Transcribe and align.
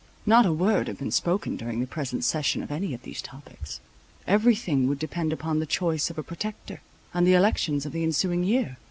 Not 0.25 0.47
a 0.47 0.51
word 0.51 0.87
had 0.87 0.97
been 0.97 1.11
spoken 1.11 1.55
during 1.57 1.79
the 1.79 1.85
present 1.85 2.23
session 2.23 2.63
on 2.63 2.69
any 2.71 2.95
of 2.95 3.03
these 3.03 3.21
topics. 3.21 3.79
Every 4.25 4.55
thing 4.55 4.87
would 4.87 4.97
depend 4.97 5.31
upon 5.31 5.59
the 5.59 5.67
choice 5.67 6.09
of 6.09 6.17
a 6.17 6.23
Protector, 6.23 6.81
and 7.13 7.27
the 7.27 7.35
elections 7.35 7.85
of 7.85 7.91
the 7.91 8.01
ensuing 8.01 8.43
year. 8.43 8.79